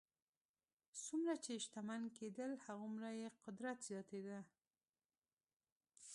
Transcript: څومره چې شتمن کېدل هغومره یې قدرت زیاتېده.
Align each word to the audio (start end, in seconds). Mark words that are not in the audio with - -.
څومره 1.05 1.33
چې 1.43 1.53
شتمن 1.65 2.01
کېدل 2.17 2.51
هغومره 2.65 3.09
یې 3.21 3.27
قدرت 3.43 3.77
زیاتېده. 3.89 4.39